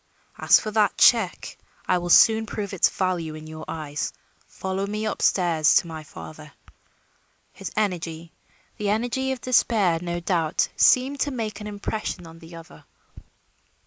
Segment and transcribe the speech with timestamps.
[0.39, 1.55] As for that check,
[1.87, 4.11] I will soon prove its value in your eyes.
[4.47, 6.53] Follow me up stairs to my father."
[7.53, 8.31] His energy
[8.77, 12.85] the energy of despair, no doubt seemed to make an impression on the other.